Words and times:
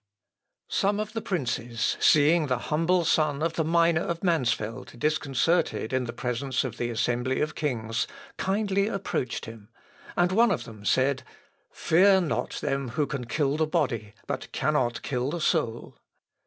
Some 0.71 0.99
of 0.99 1.13
the 1.13 1.21
princes 1.21 1.95
seeing 1.99 2.47
the 2.47 2.57
humble 2.71 3.05
son 3.05 3.43
of 3.43 3.53
the 3.53 3.63
miner 3.63 4.01
of 4.01 4.23
Mansfeld 4.23 4.95
disconcerted 4.97 5.93
in 5.93 6.07
presence 6.07 6.63
of 6.63 6.77
the 6.77 6.89
assembly 6.89 7.39
of 7.39 7.53
kings, 7.53 8.07
kindly 8.35 8.87
approached 8.87 9.45
him; 9.45 9.69
and 10.17 10.31
one 10.31 10.49
of 10.49 10.63
them 10.63 10.85
said, 10.85 11.21
"_Fear 11.71 12.25
not 12.25 12.53
them 12.61 12.89
who 12.97 13.05
can 13.05 13.25
kill 13.25 13.57
the 13.57 13.67
body, 13.67 14.15
but 14.25 14.51
cannot 14.51 15.03
kill 15.03 15.29
the 15.29 15.39
soul. 15.39 15.99